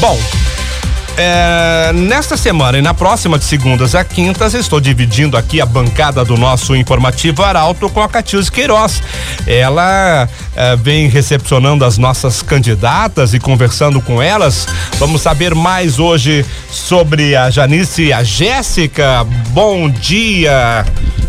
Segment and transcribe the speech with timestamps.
[0.00, 0.18] Bom,
[1.16, 6.22] é, nesta semana e na próxima, de segundas a quintas, estou dividindo aqui a bancada
[6.22, 9.02] do nosso informativo Arauto com a Catiuse Queiroz.
[9.46, 14.66] Ela é, vem recepcionando as nossas candidatas e conversando com elas.
[14.98, 19.24] Vamos saber mais hoje sobre a Janice e a Jéssica.
[19.50, 20.84] Bom dia,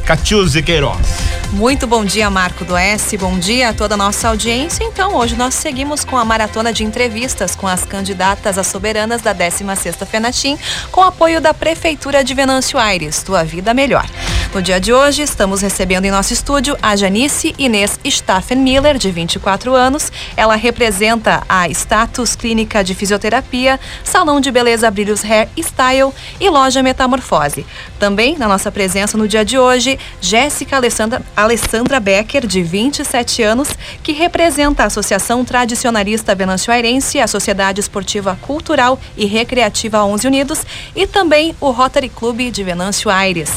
[0.06, 1.37] Catiuse Queiroz.
[1.54, 3.18] Muito bom dia, Marco do S.
[3.18, 4.84] Bom dia a toda a nossa audiência.
[4.84, 9.34] Então, hoje nós seguimos com a maratona de entrevistas com as candidatas a soberanas da
[9.34, 10.60] 16ª FENACHIM,
[10.92, 13.24] com apoio da Prefeitura de Venâncio Aires.
[13.24, 14.06] Tua vida melhor.
[14.54, 19.12] No dia de hoje, estamos recebendo em nosso estúdio a Janice Inês Staffen Miller, de
[19.12, 20.12] 24 anos.
[20.36, 26.82] Ela representa a Status Clínica de Fisioterapia, Salão de Beleza Brilhos Hair Style e Loja
[26.82, 27.66] Metamorfose.
[28.00, 33.70] Também na nossa presença no dia de hoje, Jéssica Alessandra Alessandra Becker, de 27 anos,
[34.02, 41.06] que representa a Associação Tradicionalista Venançoairense, a Sociedade Esportiva Cultural e Recreativa 11 Unidos e
[41.06, 43.52] também o Rotary Clube de Venâncio Aires.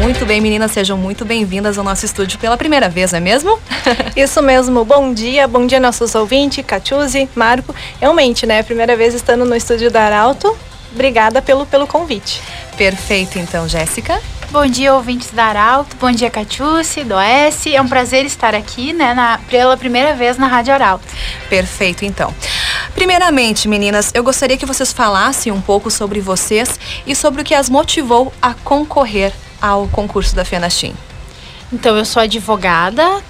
[0.00, 3.58] Muito bem, meninas, sejam muito bem-vindas ao nosso estúdio pela primeira vez, não é mesmo?
[4.14, 4.84] Isso mesmo.
[4.84, 7.74] Bom dia, bom dia nossos ouvintes, Catiuse, Marco.
[7.98, 8.62] Realmente, né?
[8.62, 10.54] Primeira vez estando no estúdio da Arauto.
[10.92, 12.42] Obrigada pelo, pelo convite.
[12.76, 14.20] Perfeito, então, Jéssica.
[14.50, 15.96] Bom dia, ouvintes da Arauto.
[15.96, 17.74] Bom dia, Catiúce, do S.
[17.74, 21.06] É um prazer estar aqui, né, na, pela primeira vez na Rádio Arauto.
[21.48, 22.34] Perfeito, então.
[22.94, 27.54] Primeiramente, meninas, eu gostaria que vocês falassem um pouco sobre vocês e sobre o que
[27.54, 30.94] as motivou a concorrer ao concurso da FENACHIM.
[31.72, 33.22] Então, eu sou advogada,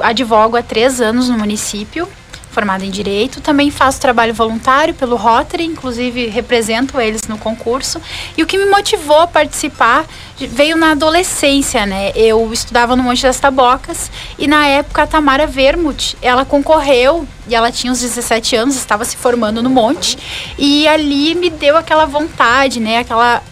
[0.00, 2.08] advogo há três anos no município,
[2.50, 3.40] formada em Direito.
[3.40, 8.00] Também faço trabalho voluntário pelo Rotary, inclusive represento eles no concurso.
[8.36, 10.06] E o que me motivou a participar
[10.38, 12.12] veio na adolescência, né?
[12.14, 17.54] Eu estudava no Monte das Tabocas e na época a Tamara Vermut, ela concorreu e
[17.54, 20.16] ela tinha uns 17 anos, estava se formando no Monte.
[20.56, 22.98] E ali me deu aquela vontade, né?
[22.98, 23.42] Aquela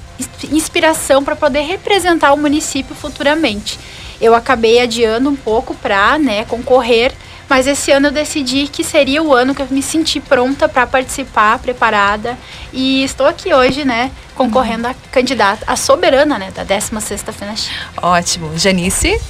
[0.51, 3.79] inspiração para poder representar o município futuramente.
[4.21, 7.13] Eu acabei adiando um pouco para né, concorrer
[7.53, 10.87] mas esse ano eu decidi que seria o ano que eu me senti pronta para
[10.87, 12.39] participar, preparada.
[12.73, 17.71] E estou aqui hoje, né, concorrendo a candidata, a soberana, né, da 16ª FENACHI.
[18.01, 18.57] Ótimo.
[18.57, 19.21] Janice?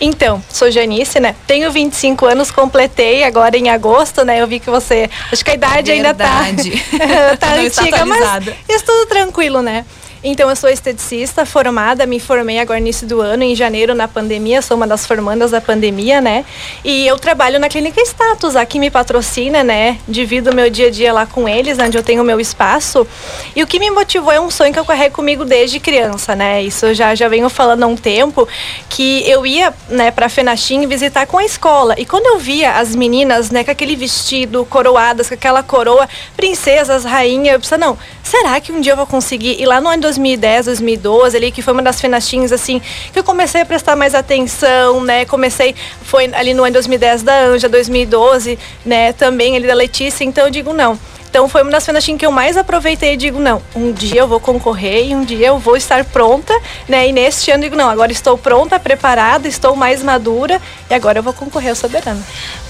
[0.00, 1.36] Então, sou Janice, né?
[1.46, 4.42] Tenho 25 anos, completei agora em agosto, né?
[4.42, 5.08] Eu vi que você.
[5.30, 5.92] Acho que a idade Verdade.
[5.92, 9.84] ainda tá, tá antiga, mas isso tudo tranquilo, né?
[10.26, 14.62] Então, eu sou esteticista formada, me formei agora início do ano, em janeiro, na pandemia,
[14.62, 16.46] sou uma das formandas da pandemia, né?
[16.82, 19.98] E eu trabalho na Clínica Status, aqui me patrocina, né?
[20.08, 23.06] Divido o meu dia a dia lá com eles, onde eu tenho o meu espaço.
[23.54, 26.62] E o que me motivou é um sonho que eu carrego comigo desde criança, né?
[26.62, 28.48] Isso eu já, já venho falando há um tempo,
[28.88, 31.96] que eu ia, né, pra Fenachim visitar com a escola.
[31.98, 37.04] E quando eu via as meninas, né, com aquele vestido, coroadas, com aquela coroa, princesas,
[37.04, 40.13] rainha, eu pensava, não, será que um dia eu vou conseguir ir lá no ano
[40.14, 42.80] 2010, 2012, ali, que foi uma das finachins, assim,
[43.12, 45.24] que eu comecei a prestar mais atenção, né?
[45.24, 49.12] Comecei, foi ali no ano 2010 da Anja, 2012, né?
[49.12, 50.98] Também ali da Letícia, então eu digo, não.
[51.34, 54.28] Então foi uma das finachins que eu mais aproveitei e digo, não, um dia eu
[54.28, 56.54] vou concorrer e um dia eu vou estar pronta,
[56.88, 57.08] né?
[57.08, 61.24] E neste ano digo, não, agora estou pronta, preparada, estou mais madura e agora eu
[61.24, 62.24] vou concorrer ao Soberano.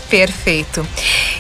[0.09, 0.87] Perfeito.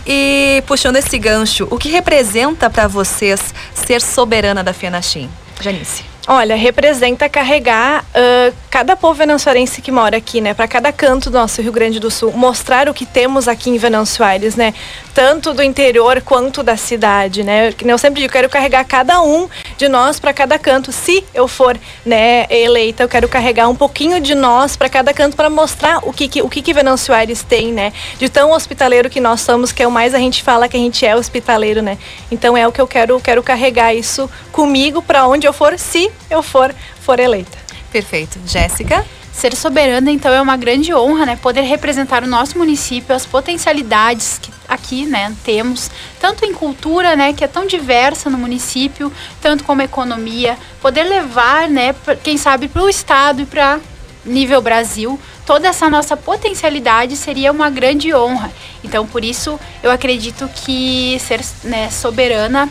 [0.07, 5.31] E puxando esse gancho, o que representa para vocês ser soberana da FENACHIM?
[5.65, 6.14] Janice.
[6.27, 10.55] Olha, representa carregar uh, cada povo venançoarense que mora aqui, né?
[10.55, 12.33] Para cada canto do nosso Rio Grande do Sul.
[12.33, 14.73] Mostrar o que temos aqui em Venâncio Aires, né?
[15.13, 17.75] Tanto do interior quanto da cidade, né?
[17.85, 20.91] Eu sempre digo, quero carregar cada um de nós para cada canto.
[20.93, 25.37] Se eu for, né, eleita, eu quero carregar um pouquinho de nós para cada canto
[25.37, 27.93] para mostrar o que, que, o que, que Venâncio Aires tem, né?
[28.19, 30.81] De tão hospitaleiro que nós somos, que é o mais a gente fala que a
[30.81, 31.99] gente é hospitaleiro, né?
[32.33, 36.11] Então é o que eu quero, quero carregar isso comigo para onde eu for, se
[36.31, 37.57] eu for, for eleita.
[37.93, 38.39] Perfeito.
[38.47, 39.05] Jéssica?
[39.33, 41.37] Ser soberana, então, é uma grande honra, né?
[41.37, 47.33] Poder representar o nosso município, as potencialidades que aqui, né, temos, tanto em cultura, né,
[47.33, 52.83] que é tão diversa no município, tanto como economia, poder levar, né, quem sabe, para
[52.83, 53.79] o estado e para
[54.25, 58.51] nível Brasil, toda essa nossa potencialidade seria uma grande honra.
[58.83, 62.69] Então, por isso, eu acredito que ser né, soberana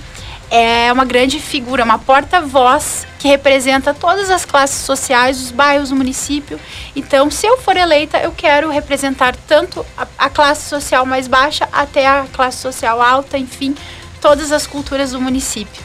[0.50, 5.95] é uma grande figura, uma porta-voz que representa todas as classes sociais, os bairros do
[5.95, 6.60] município.
[6.95, 11.68] Então, se eu for eleita, eu quero representar tanto a, a classe social mais baixa
[11.72, 13.75] até a classe social alta, enfim,
[14.22, 15.81] todas as culturas do município.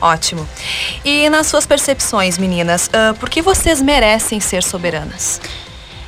[0.00, 0.46] Ótimo.
[1.04, 5.40] E nas suas percepções, meninas, uh, por que vocês merecem ser soberanas?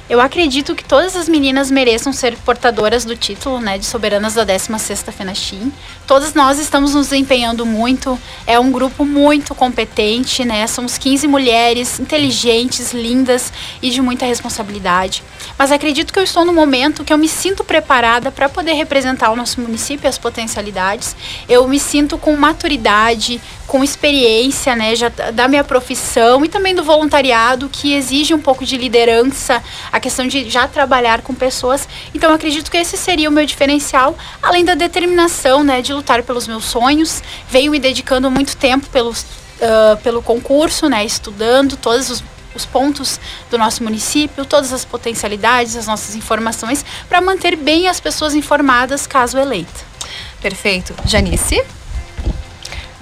[0.08, 4.44] Eu acredito que todas as meninas mereçam ser portadoras do título, né, de soberanas da
[4.44, 5.72] 16ª FENACHIM.
[6.06, 8.18] Todas nós estamos nos empenhando muito.
[8.46, 10.66] É um grupo muito competente, né?
[10.66, 15.22] Somos 15 mulheres inteligentes, lindas e de muita responsabilidade.
[15.56, 19.30] Mas acredito que eu estou no momento que eu me sinto preparada para poder representar
[19.30, 21.16] o nosso município e as potencialidades.
[21.48, 26.84] Eu me sinto com maturidade, com experiência, né, já da minha profissão e também do
[26.84, 29.62] voluntariado que exige um pouco de liderança,
[29.94, 31.88] a questão de já trabalhar com pessoas.
[32.12, 36.49] Então acredito que esse seria o meu diferencial, além da determinação, né, de lutar pelos
[36.49, 37.23] meus sonhos.
[37.49, 42.25] Venho me dedicando muito tempo pelos, uh, pelo concurso, né, estudando todos os,
[42.56, 48.00] os pontos do nosso município, todas as potencialidades, as nossas informações, para manter bem as
[48.00, 49.94] pessoas informadas caso eleita.
[50.43, 50.93] Perfeito.
[51.06, 51.62] Janice?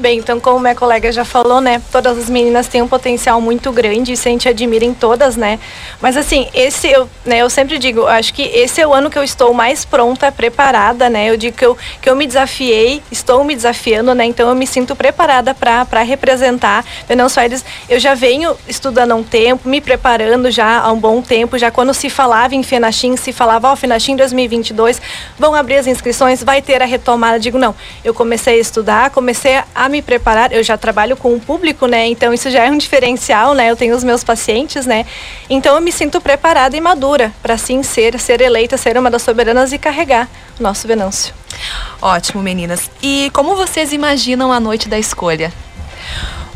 [0.02, 3.70] Bem, então como minha colega já falou, né, todas as meninas têm um potencial muito
[3.70, 5.60] grande, isso a gente admira em todas, né?
[6.00, 9.16] Mas assim, esse eu, né, eu sempre digo, acho que esse é o ano que
[9.16, 11.31] eu estou mais pronta, preparada, né?
[11.31, 14.25] Eu digo que eu, que eu me desafiei, estou me desafiando, né?
[14.25, 17.64] Então eu me sinto preparada para representar Venão Soares.
[17.88, 21.70] Eu já venho estudando há um tempo, me preparando já há um bom tempo, já
[21.70, 25.00] quando se falava em Fenachim, se falava, ó, oh, Fenachim 2022,
[25.38, 27.37] vão abrir as inscrições, vai ter a retomada.
[27.37, 27.72] Eu digo, não,
[28.05, 32.06] eu comecei a estudar, comecei a me preparar, eu já trabalho com o público, né?
[32.09, 33.71] Então isso já é um diferencial, né?
[33.71, 35.06] Eu tenho os meus pacientes, né?
[35.49, 39.23] Então eu me sinto preparada e madura para sim ser, ser eleita, ser uma das
[39.23, 40.29] soberanas e carregar
[40.59, 41.33] o nosso Venâncio.
[42.00, 42.91] Ótimo, meninas.
[43.00, 45.53] E como vocês imaginam a noite da escolha?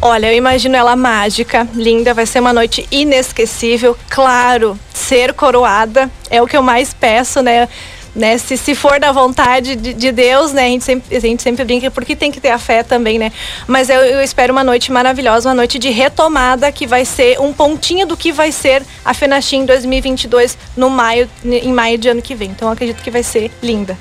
[0.01, 3.97] Olha, eu imagino ela mágica, linda, vai ser uma noite inesquecível.
[4.11, 7.69] Claro, ser coroada é o que eu mais peço, né?
[8.17, 8.39] Né?
[8.39, 10.65] Se, se for da vontade de, de, Deus, né?
[10.65, 13.31] A gente, sempre, a gente sempre brinca, porque tem que ter a fé também, né?
[13.67, 17.53] Mas eu, eu, espero uma noite maravilhosa, uma noite de retomada, que vai ser um
[17.53, 22.35] pontinho do que vai ser a FENACHIM 2022 no maio, em maio de ano que
[22.35, 22.51] vem.
[22.51, 23.97] Então, acredito que vai ser linda.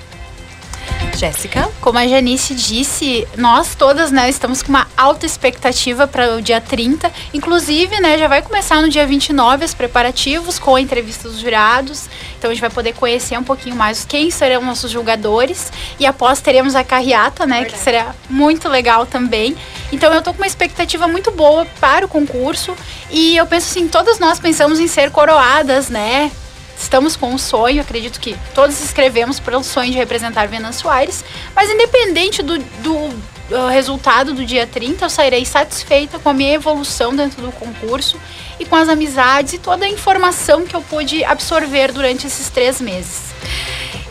[1.16, 1.70] Jéssica?
[1.82, 6.60] Como a Janice disse, nós todas, né, estamos com uma alta expectativa para o dia
[6.62, 7.12] 30.
[7.34, 12.10] Inclusive, né, já vai começar no dia 29 os preparativos com a entrevista dos jurados.
[12.38, 15.72] Então a gente vai poder conhecer um pouquinho mais quem serão nossos julgadores.
[16.00, 17.74] E após teremos a carreata, né, Verdade.
[17.76, 19.56] que será muito legal também.
[19.92, 22.76] Então eu tô com uma expectativa muito boa para o concurso.
[23.10, 26.32] E eu penso assim, todas nós pensamos em ser coroadas, né?
[26.78, 31.24] Estamos com um sonho, acredito que todos escrevemos pelo sonho de representar Venâncio Aires,
[31.56, 36.54] mas independente do, do uh, resultado do dia 30, eu sairei satisfeita com a minha
[36.54, 38.20] evolução dentro do concurso
[38.60, 42.82] e com as amizades e toda a informação que eu pude absorver durante esses três
[42.82, 43.34] meses.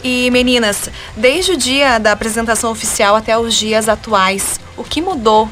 [0.02, 5.48] E meninas, desde o dia da apresentação oficial até os dias atuais, o que mudou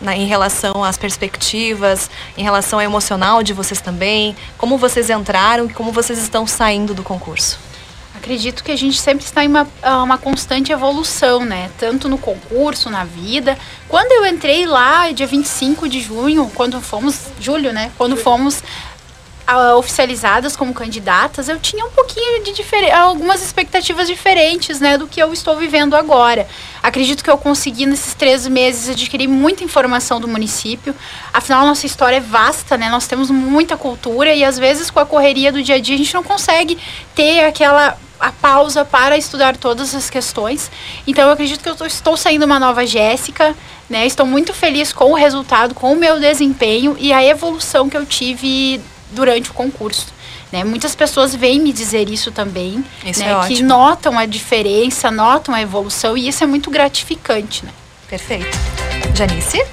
[0.00, 4.36] na, em relação às perspectivas, em relação ao emocional de vocês também?
[4.56, 7.58] Como vocês entraram e como vocês estão saindo do concurso?
[8.20, 9.66] Acredito que a gente sempre está em uma,
[10.04, 11.70] uma constante evolução, né?
[11.78, 13.56] Tanto no concurso, na vida.
[13.88, 17.28] Quando eu entrei lá, dia 25 de junho, quando fomos.
[17.40, 17.90] Julho, né?
[17.96, 18.62] Quando fomos
[19.50, 25.06] uh, oficializadas como candidatas, eu tinha um pouquinho de diferença, algumas expectativas diferentes, né, do
[25.06, 26.46] que eu estou vivendo agora.
[26.82, 30.94] Acredito que eu consegui nesses três meses adquirir muita informação do município.
[31.32, 32.88] Afinal, nossa história é vasta, né?
[32.88, 35.98] Nós temos muita cultura e às vezes com a correria do dia a dia a
[35.98, 36.78] gente não consegue
[37.14, 40.70] ter aquela a pausa para estudar todas as questões.
[41.06, 43.56] Então eu acredito que eu estou saindo uma nova Jéssica,
[43.88, 44.06] né?
[44.06, 48.04] Estou muito feliz com o resultado, com o meu desempenho e a evolução que eu
[48.04, 48.80] tive
[49.10, 50.06] durante o concurso.
[50.52, 50.64] Né?
[50.64, 53.32] Muitas pessoas vêm me dizer isso também, isso né?
[53.32, 57.64] é que notam a diferença, notam a evolução e isso é muito gratificante.
[57.64, 57.72] Né?
[58.08, 58.58] Perfeito.
[59.14, 59.64] Janice?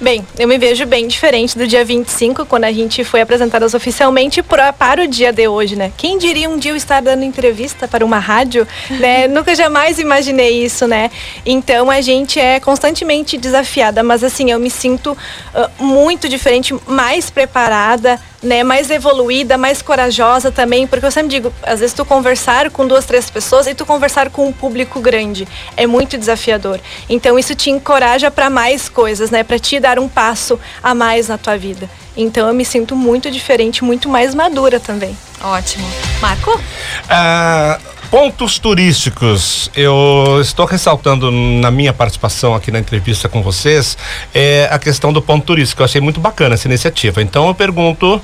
[0.00, 4.42] Bem, eu me vejo bem diferente do dia 25, quando a gente foi apresentadas oficialmente
[4.42, 5.92] pra, para o dia de hoje, né?
[5.96, 9.28] Quem diria um dia eu estar dando entrevista para uma rádio, né?
[9.28, 11.12] Nunca jamais imaginei isso, né?
[11.46, 17.30] Então a gente é constantemente desafiada, mas assim, eu me sinto uh, muito diferente, mais
[17.30, 22.70] preparada, né, mais evoluída, mais corajosa também, porque eu sempre digo, às vezes tu conversar
[22.70, 26.78] com duas, três pessoas e tu conversar com um público grande é muito desafiador.
[27.08, 31.28] Então isso te encoraja para mais coisas, né, para te dar um passo a mais
[31.28, 31.88] na tua vida.
[32.16, 35.16] Então eu me sinto muito diferente, muito mais madura também.
[35.42, 35.86] Ótimo.
[36.20, 36.60] Marco?
[37.08, 37.78] Ah,
[38.14, 39.68] pontos turísticos.
[39.74, 43.98] Eu estou ressaltando na minha participação aqui na entrevista com vocês
[44.32, 45.82] é, a questão do ponto turístico.
[45.82, 47.20] Eu achei muito bacana essa iniciativa.
[47.20, 48.22] Então eu pergunto,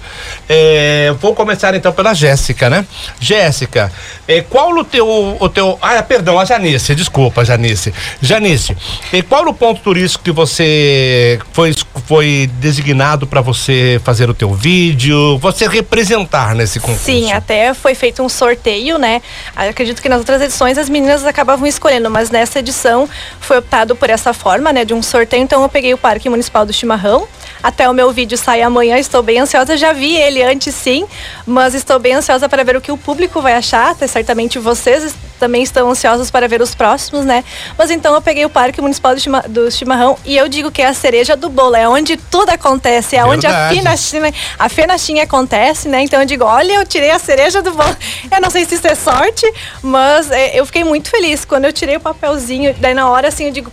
[0.48, 2.86] é, vou começar então pela Jéssica, né?
[3.18, 3.90] Jéssica,
[4.28, 7.92] é, qual o teu, o teu, ah, perdão, a Janice, desculpa, Janice.
[8.22, 8.76] Janice,
[9.12, 11.74] é, qual o ponto turístico que você foi,
[12.10, 17.04] foi designado para você fazer o teu vídeo, você representar nesse concurso.
[17.04, 19.22] Sim, até foi feito um sorteio, né?
[19.54, 24.10] Acredito que nas outras edições as meninas acabavam escolhendo, mas nessa edição foi optado por
[24.10, 25.44] essa forma, né, de um sorteio.
[25.44, 27.28] Então eu peguei o Parque Municipal do Chimarrão.
[27.62, 29.76] Até o meu vídeo sair amanhã, estou bem ansiosa.
[29.76, 31.06] Já vi ele antes sim,
[31.46, 33.92] mas estou bem ansiosa para ver o que o público vai achar.
[33.92, 37.42] Até certamente vocês também estão ansiosos para ver os próximos, né?
[37.76, 40.82] Mas então eu peguei o Parque Municipal do, Chima, do Chimarrão e eu digo que
[40.82, 43.36] é a cereja do bolo, é onde tudo acontece, é Verdade.
[43.36, 46.02] onde a finachinha, a fenachinha acontece, né?
[46.02, 47.96] Então eu digo, olha, eu tirei a cereja do bolo.
[48.30, 49.50] Eu não sei se isso é sorte,
[49.82, 52.74] mas é, eu fiquei muito feliz quando eu tirei o papelzinho.
[52.78, 53.72] Daí na hora assim eu digo,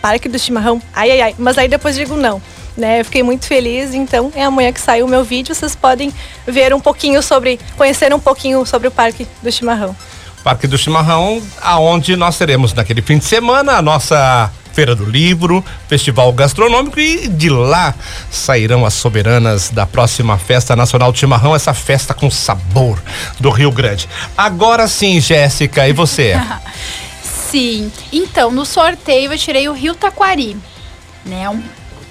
[0.00, 1.34] Parque do Chimarrão, ai ai ai.
[1.36, 2.40] Mas aí depois eu digo, não.
[2.76, 6.14] Né, eu fiquei muito feliz, então é amanhã que sai o meu vídeo, vocês podem
[6.46, 9.96] ver um pouquinho sobre, conhecer um pouquinho sobre o Parque do Chimarrão.
[10.48, 15.62] Parque do Chimarrão, aonde nós teremos naquele fim de semana a nossa Feira do Livro,
[15.88, 17.94] Festival Gastronômico e de lá
[18.30, 22.98] sairão as soberanas da próxima Festa Nacional de Chimarrão, essa festa com sabor
[23.38, 24.08] do Rio Grande.
[24.38, 26.32] Agora sim, Jéssica, e você?
[27.22, 30.56] sim, então no sorteio eu tirei o Rio Taquari,
[31.26, 31.46] né?
[31.50, 31.62] Um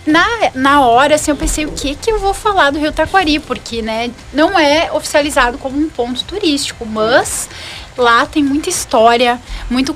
[0.06, 0.25] na,
[0.56, 3.39] na hora, assim, eu pensei, o que que eu vou falar do Rio Taquari?
[3.39, 7.50] Porque, né, não é oficializado como um ponto turístico, mas
[7.98, 9.39] lá tem muita história,
[9.70, 9.96] muito uh,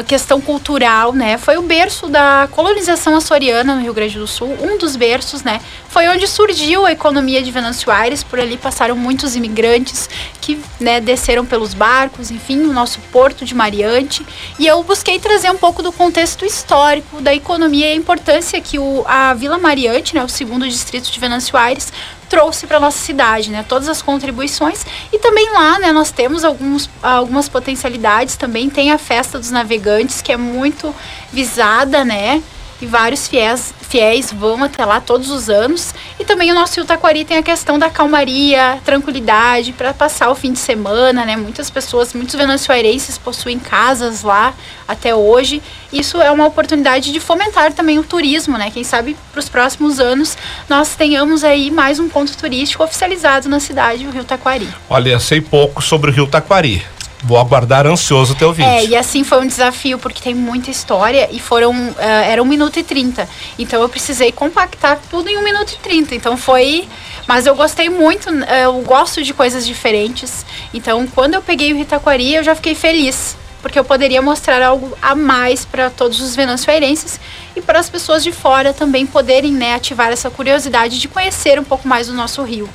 [0.00, 1.38] uh, questão cultural, né?
[1.38, 5.60] Foi o berço da colonização açoriana no Rio Grande do Sul, um dos berços, né?
[5.88, 10.08] Foi onde surgiu a economia de Venâncio Aires, por ali passaram muitos imigrantes
[10.40, 14.24] que né, desceram pelos barcos, enfim, o nosso porto de Mariante.
[14.58, 18.78] E eu busquei trazer um pouco do contexto histórico da economia e a importância que
[18.78, 21.92] o, a Vila Mariante, né, o segundo distrito de Venâncio Aires,
[22.30, 23.64] trouxe para nossa cidade, né?
[23.68, 25.92] Todas as contribuições e também lá, né?
[25.92, 28.36] Nós temos alguns, algumas potencialidades.
[28.36, 30.94] Também tem a festa dos navegantes que é muito
[31.32, 32.40] visada, né?
[32.80, 35.94] E vários fiéis, fiéis vão até lá todos os anos.
[36.18, 40.34] E também o nosso Rio Taquari tem a questão da calmaria, tranquilidade para passar o
[40.34, 41.36] fim de semana, né?
[41.36, 44.54] Muitas pessoas, muitos venezuelenses possuem casas lá
[44.88, 45.62] até hoje.
[45.92, 48.70] Isso é uma oportunidade de fomentar também o turismo, né?
[48.70, 50.36] Quem sabe para os próximos anos
[50.68, 54.68] nós tenhamos aí mais um ponto turístico oficializado na cidade, o Rio Taquari.
[54.88, 56.82] Olha, sei pouco sobre o Rio Taquari.
[57.22, 58.70] Vou aguardar ansioso o teu vídeo.
[58.70, 61.72] É, e assim foi um desafio, porque tem muita história e foram.
[61.72, 63.28] Uh, era um minuto e trinta.
[63.58, 66.14] Então eu precisei compactar tudo em um minuto e trinta.
[66.14, 66.88] Então foi.
[67.28, 70.46] Mas eu gostei muito, uh, eu gosto de coisas diferentes.
[70.72, 73.36] Então quando eu peguei o Ritaquari, eu já fiquei feliz.
[73.60, 77.20] Porque eu poderia mostrar algo a mais para todos os venezuelenses
[77.54, 81.64] e para as pessoas de fora também poderem né, ativar essa curiosidade de conhecer um
[81.64, 82.66] pouco mais o nosso rio.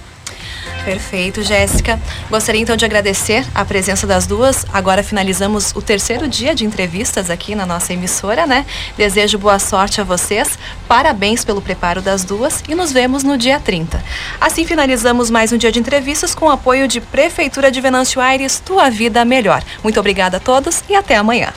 [0.86, 2.00] Perfeito, Jéssica.
[2.30, 4.68] Gostaria então de agradecer a presença das duas.
[4.72, 8.64] Agora finalizamos o terceiro dia de entrevistas aqui na nossa emissora, né?
[8.96, 13.60] Desejo boa sorte a vocês, parabéns pelo preparo das duas e nos vemos no dia
[13.60, 14.02] 30.
[14.40, 18.62] Assim finalizamos mais um dia de entrevistas com o apoio de Prefeitura de Venâncio Aires,
[18.64, 19.64] Tua Vida Melhor.
[19.82, 21.52] Muito obrigada a todos e até amanhã.